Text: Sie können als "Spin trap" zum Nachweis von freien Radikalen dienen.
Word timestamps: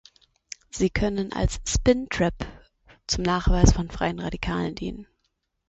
Sie 0.71 0.89
können 0.89 1.31
als 1.31 1.61
"Spin 1.63 2.07
trap" 2.09 2.33
zum 3.05 3.21
Nachweis 3.23 3.71
von 3.71 3.91
freien 3.91 4.17
Radikalen 4.17 4.73
dienen. 4.73 5.05